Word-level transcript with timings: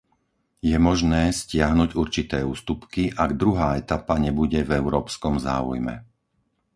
Je 0.65 0.73
možné 0.89 1.23
stiahnuť 1.41 1.91
určité 2.03 2.39
ústupky, 2.53 3.03
ak 3.23 3.31
druhá 3.41 3.69
etapa 3.81 4.15
nebude 4.25 4.59
v 4.65 4.75
európskom 4.81 5.35
záujme. 5.47 5.95